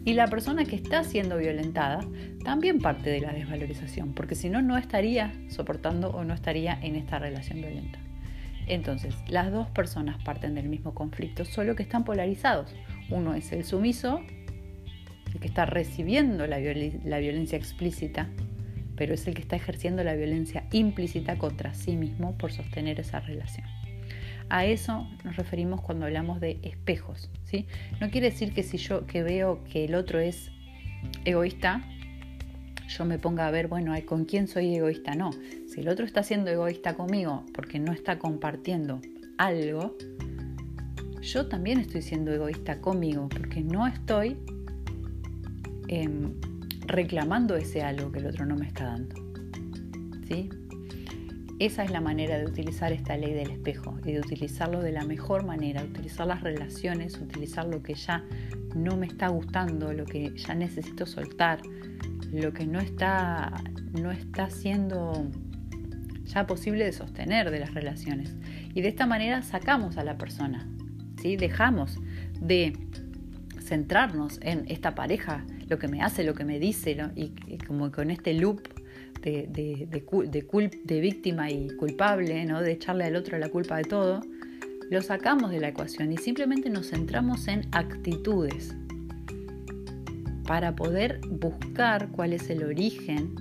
Y 0.06 0.14
la 0.14 0.28
persona 0.28 0.66
que 0.66 0.76
está 0.76 1.04
siendo 1.04 1.38
violentada 1.38 2.00
también 2.44 2.80
parte 2.80 3.10
de 3.10 3.20
la 3.20 3.34
desvalorización, 3.34 4.14
porque 4.14 4.36
si 4.36 4.50
no, 4.50 4.62
no 4.62 4.78
estaría 4.78 5.34
soportando 5.50 6.10
o 6.10 6.24
no 6.24 6.34
estaría 6.34 6.80
en 6.82 6.96
esta 6.96 7.20
relación 7.20 7.60
violenta. 7.60 8.00
Entonces, 8.68 9.16
las 9.28 9.52
dos 9.52 9.68
personas 9.70 10.24
parten 10.24 10.56
del 10.56 10.70
mismo 10.70 10.94
conflicto, 10.94 11.44
solo 11.44 11.76
que 11.76 11.84
están 11.84 12.06
polarizados. 12.06 12.74
Uno 13.10 13.34
es 13.34 13.52
el 13.52 13.66
sumiso, 13.66 14.22
el 15.34 15.40
que 15.40 15.48
está 15.48 15.66
recibiendo 15.66 16.48
la, 16.48 16.60
violencia 16.60 17.58
explícita, 17.58 18.30
pero 18.96 19.16
es 19.16 19.28
el 19.28 19.34
que 19.34 19.42
está 19.42 19.56
ejerciendo 19.56 20.04
la 20.04 20.14
violencia 20.14 20.66
implícita 20.72 21.38
contra 21.38 21.74
sí 21.74 21.96
mismo 21.96 22.38
por 22.38 22.52
sostener 22.52 23.00
esa 23.00 23.20
relación. 23.20 23.66
A 24.50 24.66
eso 24.66 25.08
nos 25.24 25.36
referimos 25.36 25.82
cuando 25.82 26.06
hablamos 26.06 26.40
de 26.40 26.60
espejos. 26.64 27.30
¿sí? 27.46 27.68
No 28.00 28.10
quiere 28.10 28.32
decir 28.32 28.54
que 28.54 28.64
si 28.64 28.78
yo 28.78 29.06
que 29.06 29.24
veo 29.24 29.64
que 29.64 29.86
el 29.86 29.96
otro 29.96 30.20
es 30.20 30.52
egoísta, 31.26 31.84
yo 32.88 33.06
me 33.06 33.20
ponga 33.20 33.48
a 33.48 33.52
ver, 33.52 33.68
bueno, 33.68 33.94
¿con 34.06 34.26
quién 34.26 34.48
soy 34.48 34.76
egoísta? 34.76 35.14
No, 35.14 35.32
si 35.68 35.82
el 35.82 35.90
otro 35.90 36.06
está 36.06 36.24
siendo 36.24 36.50
egoísta 36.50 36.96
conmigo 36.96 37.46
porque 37.54 37.80
no 37.80 37.92
está 37.92 38.18
compartiendo 38.18 39.00
algo, 39.38 39.96
yo 41.22 41.48
también 41.48 41.80
estoy 41.80 42.02
siendo 42.02 42.32
egoísta 42.32 42.82
conmigo 42.82 43.30
porque 43.30 43.62
no 43.62 43.86
estoy 43.86 44.38
em, 45.88 46.34
reclamando 46.88 47.56
ese 47.56 47.84
algo 47.84 48.12
que 48.12 48.20
el 48.20 48.26
otro 48.26 48.46
no 48.48 48.56
me 48.56 48.68
está 48.68 48.86
dando. 48.86 49.16
¿Sí? 50.28 50.50
Esa 51.60 51.84
es 51.84 51.92
la 51.92 52.00
manera 52.00 52.38
de 52.38 52.46
utilizar 52.46 52.94
esta 52.94 53.18
ley 53.18 53.34
del 53.34 53.52
espejo 53.52 54.00
y 54.06 54.14
de 54.14 54.20
utilizarlo 54.22 54.82
de 54.82 54.94
la 54.94 55.04
mejor 55.04 55.46
manera, 55.46 55.84
utilizar 55.84 56.26
las 56.26 56.42
relaciones, 56.42 57.20
utilizar 57.20 57.68
lo 57.68 57.84
que 57.84 57.96
ya 57.96 58.24
no 58.76 58.96
me 58.96 59.08
está 59.08 59.28
gustando, 59.28 59.92
lo 59.92 60.06
que 60.06 60.34
ya 60.38 60.56
necesito 60.56 61.06
soltar, 61.06 61.60
lo 62.32 62.54
que 62.54 62.66
no 62.66 62.80
está, 62.80 63.62
no 63.92 64.12
está 64.12 64.50
siendo 64.50 65.30
ya 66.24 66.48
posible 66.48 66.86
de 66.86 66.94
sostener 66.94 67.52
de 67.52 67.60
las 67.60 67.74
relaciones. 67.74 68.36
Y 68.74 68.80
de 68.80 68.88
esta 68.88 69.06
manera 69.06 69.42
sacamos 69.42 69.98
a 69.98 70.06
la 70.06 70.18
persona, 70.18 70.66
¿sí? 71.22 71.36
dejamos 71.36 72.00
de 72.40 72.72
centrarnos 73.60 74.40
en 74.42 74.64
esta 74.70 74.96
pareja, 74.96 75.44
lo 75.68 75.78
que 75.78 75.90
me 75.90 76.02
hace, 76.02 76.24
lo 76.24 76.36
que 76.36 76.46
me 76.46 76.58
dice, 76.58 76.98
y, 77.16 77.58
como 77.68 77.92
con 77.92 78.12
este 78.12 78.34
loop 78.34 78.62
de, 79.22 79.48
de, 79.50 79.88
de, 79.90 80.72
de, 80.84 81.02
víctima 81.02 81.52
y 81.52 81.70
culpable, 81.72 82.46
¿no? 82.46 82.62
de 82.62 82.72
echarle 82.72 83.06
al 83.06 83.16
otro 83.16 83.38
la 83.38 83.50
culpa 83.50 83.78
de 83.78 83.84
todo, 83.84 84.22
lo 84.90 85.02
sacamos 85.02 85.52
de 85.52 85.60
la 85.60 85.70
ecuación 85.70 86.12
y 86.12 86.18
simplemente 86.18 86.70
nos 86.70 86.90
centramos 86.90 87.48
en 87.48 87.68
actitudes 87.72 88.76
para 90.46 90.76
poder 90.76 91.22
buscar 91.30 92.10
cuál 92.10 92.34
es 92.34 92.50
el 92.50 92.64
origen, 92.64 93.36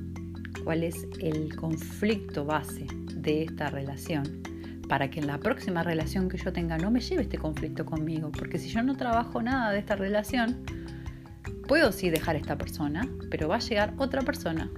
cuál 0.65 0.83
es 0.83 1.07
el 1.21 1.57
conflicto 1.57 2.45
base 2.45 2.87
de 3.15 3.45
esta 3.45 3.71
relación, 3.71 4.43
para 4.89 5.09
que 5.09 5.21
en 5.21 5.27
la 5.27 5.39
próxima 5.39 5.83
relación 5.83 6.29
que 6.29 6.37
yo 6.37 6.53
tenga 6.53 6.77
no 6.77 6.91
me 6.91 7.01
lleve 7.01 7.23
este 7.23 7.39
conflicto 7.39 7.87
conmigo, 7.87 8.31
porque 8.31 8.59
si 8.59 8.69
yo 8.69 8.83
no 8.83 8.97
trabajo 8.97 9.41
nada 9.41 9.73
de 9.73 9.79
esta 9.79 9.97
relación, 9.97 10.59
puedo 11.67 11.93
sí 11.93 12.11
dejar 12.11 12.37
esta 12.37 12.59
persona, 12.59 13.09
pero 13.31 13.49
va 13.49 13.57
a 13.57 13.61
llegar 13.61 13.95
otra 13.97 14.21
persona 14.21 14.71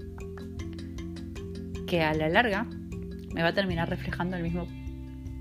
que 1.91 2.05
a 2.05 2.15
la 2.15 2.29
larga 2.29 2.67
me 3.35 3.43
va 3.43 3.49
a 3.49 3.53
terminar 3.53 3.91
reflejando 3.91 4.37
el 4.37 4.45
mismo 4.45 4.69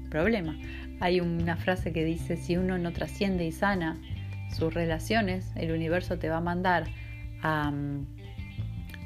problema. 0.09 0.57
Hay 0.99 1.21
una 1.21 1.55
frase 1.57 1.93
que 1.93 2.03
dice, 2.03 2.37
si 2.37 2.57
uno 2.57 2.79
no 2.79 2.91
trasciende 2.91 3.45
y 3.45 3.51
sana 3.51 3.97
sus 4.51 4.73
relaciones, 4.73 5.51
el 5.55 5.71
universo 5.71 6.17
te 6.17 6.27
va 6.27 6.37
a 6.37 6.41
mandar 6.41 6.85
a 7.43 7.69
mm, 7.69 8.07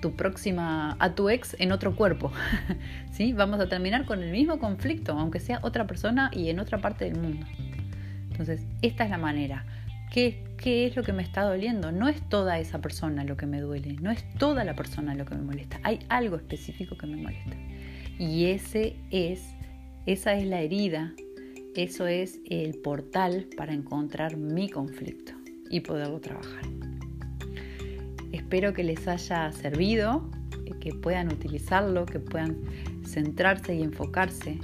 tu 0.02 0.16
próxima, 0.16 0.96
a 1.00 1.16
tu 1.16 1.30
ex 1.30 1.58
en 1.60 1.74
otro 1.74 1.98
cuerpo. 1.98 2.32
¿Sí? 3.12 3.34
Vamos 3.34 3.60
a 3.60 3.68
terminar 3.68 4.06
con 4.06 4.24
el 4.24 4.32
mismo 4.32 4.58
conflicto, 4.58 5.12
aunque 5.12 5.42
sea 5.42 5.60
otra 5.64 5.86
persona 5.86 6.32
y 6.34 6.50
en 6.50 6.62
otra 6.62 6.78
parte 6.78 7.04
del 7.04 7.20
mundo. 7.20 7.46
Entonces, 8.32 8.66
esta 8.82 9.04
es 9.04 9.10
la 9.10 9.18
manera. 9.18 9.66
¿Qué, 10.14 10.44
¿Qué 10.58 10.86
es 10.86 10.96
lo 10.96 11.04
que 11.04 11.12
me 11.12 11.24
está 11.24 11.42
doliendo? 11.42 11.92
No 11.92 12.08
es 12.08 12.22
toda 12.30 12.60
esa 12.60 12.80
persona 12.80 13.24
lo 13.24 13.36
que 13.36 13.48
me 13.48 13.60
duele, 13.60 13.98
no 14.02 14.12
es 14.12 14.24
toda 14.38 14.64
la 14.64 14.76
persona 14.76 15.16
lo 15.16 15.26
que 15.26 15.36
me 15.36 15.42
molesta. 15.42 15.80
Hay 15.84 16.00
algo 16.08 16.38
específico 16.38 16.98
que 16.98 17.08
me 17.08 17.18
molesta. 17.18 17.58
Y 18.20 18.46
ese 18.46 18.96
es, 19.12 19.42
esa 20.06 20.36
es 20.36 20.46
la 20.46 20.62
herida 20.62 21.14
eso 21.76 22.06
es 22.06 22.40
el 22.52 22.76
portal 22.76 23.48
para 23.58 23.74
encontrar 23.74 24.38
mi 24.38 24.70
conflicto 24.70 25.34
y 25.72 25.80
poderlo 25.80 26.20
trabajar. 26.20 26.62
Espero 28.32 28.74
que 28.74 28.84
les 28.84 29.08
haya 29.08 29.52
servido, 29.52 30.30
que 30.80 30.94
puedan 30.94 31.34
utilizarlo, 31.34 32.06
que 32.06 32.20
puedan 32.20 32.62
centrarse 33.06 33.74
y 33.74 33.82
enfocarse 33.82 34.60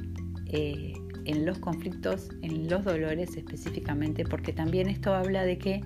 eh, 0.47 0.93
en 1.29 1.45
los 1.45 1.59
conflictos, 1.59 2.29
en 2.41 2.67
los 2.67 2.83
dolores 2.83 3.37
específicamente, 3.37 4.23
porque 4.25 4.51
también 4.51 4.89
esto 4.89 5.13
habla 5.13 5.43
de 5.43 5.59
que, 5.59 5.81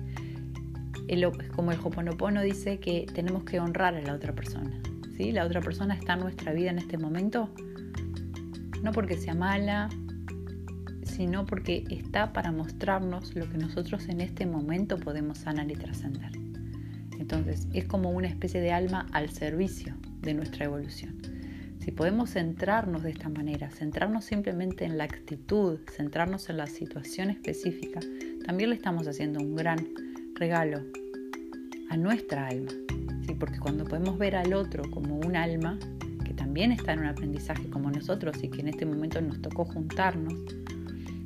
como 1.54 1.70
el 1.70 1.78
Hoponopono 1.78 2.40
dice, 2.40 2.78
que 2.78 3.04
tenemos 3.12 3.44
que 3.44 3.60
honrar 3.60 3.94
a 3.94 4.00
la 4.00 4.14
otra 4.14 4.34
persona. 4.34 4.70
¿sí? 5.18 5.32
La 5.32 5.44
otra 5.44 5.60
persona 5.60 5.94
está 5.94 6.14
en 6.14 6.20
nuestra 6.20 6.54
vida 6.54 6.70
en 6.70 6.78
este 6.78 6.96
momento, 6.96 7.50
no 8.82 8.92
porque 8.92 9.18
sea 9.18 9.34
mala, 9.34 9.90
sino 11.02 11.44
porque 11.44 11.84
está 11.90 12.32
para 12.32 12.50
mostrarnos 12.50 13.36
lo 13.36 13.46
que 13.50 13.58
nosotros 13.58 14.08
en 14.08 14.22
este 14.22 14.46
momento 14.46 14.96
podemos 14.96 15.38
sanar 15.38 15.70
y 15.70 15.74
trascender. 15.74 16.32
Entonces 17.18 17.68
es 17.74 17.84
como 17.84 18.10
una 18.10 18.28
especie 18.28 18.62
de 18.62 18.72
alma 18.72 19.06
al 19.12 19.28
servicio 19.28 19.94
de 20.22 20.32
nuestra 20.32 20.64
evolución. 20.64 21.33
Si 21.84 21.90
podemos 21.92 22.30
centrarnos 22.30 23.02
de 23.02 23.10
esta 23.10 23.28
manera, 23.28 23.68
centrarnos 23.68 24.24
simplemente 24.24 24.86
en 24.86 24.96
la 24.96 25.04
actitud, 25.04 25.80
centrarnos 25.94 26.48
en 26.48 26.56
la 26.56 26.66
situación 26.66 27.28
específica, 27.28 28.00
también 28.46 28.70
le 28.70 28.76
estamos 28.76 29.06
haciendo 29.06 29.40
un 29.40 29.54
gran 29.54 29.86
regalo 30.34 30.80
a 31.90 31.98
nuestra 31.98 32.46
alma. 32.46 32.72
¿sí? 33.26 33.34
Porque 33.38 33.58
cuando 33.58 33.84
podemos 33.84 34.16
ver 34.16 34.34
al 34.34 34.54
otro 34.54 34.90
como 34.90 35.18
un 35.18 35.36
alma 35.36 35.78
que 36.24 36.32
también 36.32 36.72
está 36.72 36.94
en 36.94 37.00
un 37.00 37.06
aprendizaje 37.06 37.68
como 37.68 37.90
nosotros 37.90 38.42
y 38.42 38.48
que 38.48 38.62
en 38.62 38.68
este 38.68 38.86
momento 38.86 39.20
nos 39.20 39.42
tocó 39.42 39.66
juntarnos, 39.66 40.32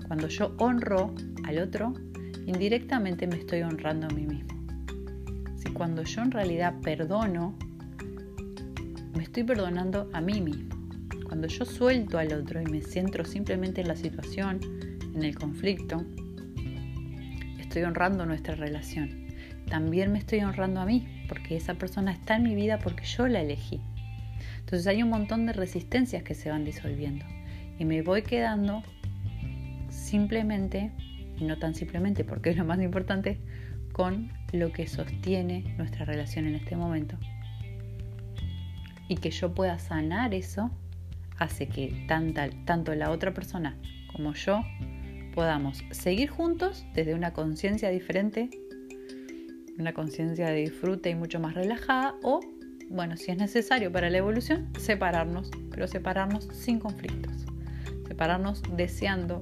cuando 0.09 0.27
yo 0.27 0.57
honro 0.59 1.15
al 1.45 1.59
otro, 1.61 1.95
indirectamente 2.47 3.29
me 3.29 3.37
estoy 3.37 3.63
honrando 3.63 4.09
a 4.09 4.11
mí 4.11 4.27
mismo. 4.27 4.59
Si 5.55 5.71
cuando 5.71 6.03
yo 6.03 6.21
en 6.23 6.33
realidad 6.33 6.75
perdono 6.83 7.57
estoy 9.29 9.45
perdonando 9.45 10.09
a 10.15 10.23
mí 10.23 10.41
mismo. 10.41 10.75
Cuando 11.27 11.49
yo 11.49 11.67
suelto 11.67 12.19
al 12.19 12.33
otro 12.33 12.63
y 12.63 12.65
me 12.65 12.81
centro 12.81 13.27
simplemente 13.27 13.83
en 13.83 13.89
la 13.89 13.97
situación, 13.97 14.59
en 15.15 15.23
el 15.23 15.37
conflicto, 15.37 16.03
estoy 17.61 17.83
honrando 17.83 18.25
nuestra 18.25 18.55
relación. 18.55 19.29
También 19.69 20.13
me 20.13 20.19
estoy 20.19 20.41
honrando 20.41 20.81
a 20.81 20.87
mí, 20.87 21.07
porque 21.29 21.57
esa 21.57 21.75
persona 21.75 22.13
está 22.13 22.37
en 22.37 22.45
mi 22.45 22.55
vida 22.55 22.79
porque 22.79 23.05
yo 23.05 23.29
la 23.29 23.43
elegí. 23.43 23.81
Entonces 24.61 24.87
hay 24.87 25.03
un 25.03 25.11
montón 25.11 25.45
de 25.45 25.53
resistencias 25.53 26.23
que 26.23 26.35
se 26.35 26.49
van 26.49 26.65
disolviendo 26.65 27.27
y 27.79 27.85
me 27.85 28.01
voy 28.01 28.23
quedando 28.23 28.83
simplemente, 29.91 30.91
y 31.39 31.45
no 31.45 31.59
tan 31.59 31.75
simplemente 31.75 32.25
porque 32.25 32.51
es 32.51 32.57
lo 32.57 32.65
más 32.65 32.81
importante, 32.81 33.39
con 33.93 34.33
lo 34.53 34.73
que 34.73 34.87
sostiene 34.87 35.75
nuestra 35.77 36.07
relación 36.07 36.47
en 36.47 36.55
este 36.55 36.77
momento. 36.77 37.19
Y 39.09 39.17
que 39.17 39.31
yo 39.31 39.55
pueda 39.55 39.79
sanar 39.79 40.35
eso 40.35 40.71
hace 41.39 41.69
que 41.69 42.07
tanto 42.07 42.95
la 42.95 43.11
otra 43.11 43.33
persona 43.33 43.77
como 44.13 44.35
yo 44.35 44.63
podamos 45.35 45.85
seguir 45.93 46.31
juntos 46.31 46.85
desde 46.95 47.15
una 47.15 47.33
conciencia 47.33 47.91
diferente, 47.91 48.51
una 49.79 49.93
conciencia 49.93 50.49
de 50.49 50.57
disfrute 50.63 51.11
y 51.11 51.15
mucho 51.15 51.39
más 51.39 51.55
relajada, 51.55 52.17
o, 52.23 52.41
bueno, 52.91 53.17
si 53.17 53.31
es 53.31 53.39
necesario 53.39 53.93
para 53.93 54.11
la 54.11 54.19
evolución, 54.19 54.69
separarnos, 54.79 55.51
pero 55.71 55.87
separarnos 55.87 56.49
sin 56.53 56.81
conflictos, 56.81 57.47
separarnos 58.09 58.63
deseando 58.77 59.39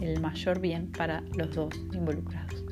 el 0.00 0.20
mayor 0.20 0.60
bien 0.60 0.92
para 0.92 1.24
los 1.36 1.54
dos 1.54 1.74
involucrados. 1.92 2.64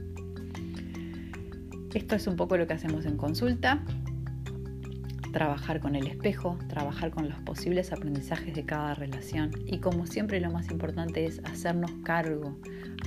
Esto 1.92 2.14
es 2.14 2.26
un 2.26 2.36
poco 2.36 2.56
lo 2.56 2.66
que 2.66 2.74
hacemos 2.74 3.04
en 3.06 3.16
consulta 3.16 3.82
trabajar 5.32 5.80
con 5.80 5.96
el 5.96 6.06
espejo, 6.06 6.58
trabajar 6.68 7.10
con 7.10 7.28
los 7.28 7.40
posibles 7.40 7.92
aprendizajes 7.92 8.54
de 8.54 8.64
cada 8.64 8.94
relación. 8.94 9.50
Y 9.66 9.78
como 9.78 10.06
siempre 10.06 10.40
lo 10.40 10.50
más 10.50 10.70
importante 10.70 11.24
es 11.24 11.40
hacernos 11.44 11.90
cargo, 12.04 12.56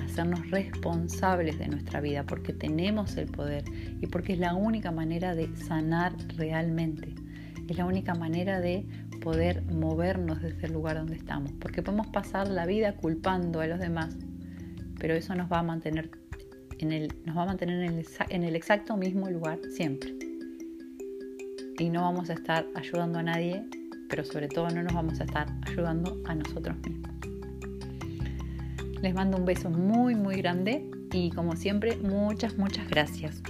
hacernos 0.04 0.50
responsables 0.50 1.58
de 1.60 1.68
nuestra 1.68 2.02
vida 2.02 2.26
porque 2.26 2.52
tenemos 2.52 3.16
el 3.16 3.28
poder 3.28 3.64
y 4.02 4.08
porque 4.08 4.34
es 4.34 4.40
la 4.40 4.56
única 4.56 4.92
manera 4.92 5.36
de 5.36 5.56
sanar 5.56 6.14
realmente, 6.36 7.14
es 7.70 7.78
la 7.78 7.86
única 7.86 8.14
manera 8.16 8.60
de 8.60 8.86
poder 9.22 9.64
movernos 9.72 10.42
desde 10.42 10.68
el 10.68 10.74
lugar 10.74 10.98
donde 10.98 11.16
estamos, 11.16 11.52
porque 11.54 11.82
podemos 11.82 12.08
pasar 12.08 12.48
la 12.48 12.66
vida 12.66 12.96
culpando 12.96 13.62
a 13.62 13.68
los 13.68 13.80
demás, 13.80 14.18
pero 15.00 15.14
eso 15.14 15.36
nos 15.36 15.52
va 15.52 15.60
a 15.60 15.64
mantener 15.64 16.10
en 16.80 16.92
el, 16.92 17.14
nos 17.26 17.38
va 17.38 17.44
a 17.44 17.46
mantener 17.46 17.84
en 18.30 18.44
el, 18.44 18.56
exacto 18.56 18.98
mismo 18.98 19.30
lugar 19.30 19.60
siempre 19.72 20.25
y 21.78 21.90
no 21.90 22.02
vamos 22.02 22.30
a 22.30 22.34
estar 22.34 22.66
ayudando 22.76 23.20
a 23.20 23.24
nadie, 23.24 23.66
pero 24.10 24.24
sobre 24.24 24.48
todo 24.48 24.70
no 24.70 24.84
nos 24.84 24.94
vamos 24.94 25.20
a 25.20 25.26
estar 25.26 25.48
ayudando 25.68 26.22
a 26.26 26.36
nosotros 26.36 26.76
mismos. 26.78 27.12
Les 29.02 29.14
mando 29.14 29.38
un 29.38 29.46
beso 29.46 29.70
muy 29.70 30.16
muy 30.16 30.38
grande 30.38 30.90
y 31.12 31.30
como 31.32 31.56
siempre 31.56 31.98
muchas 31.98 32.58
muchas 32.58 32.88
gracias 32.90 33.42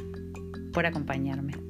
por 0.74 0.86
acompañarme. 0.86 1.65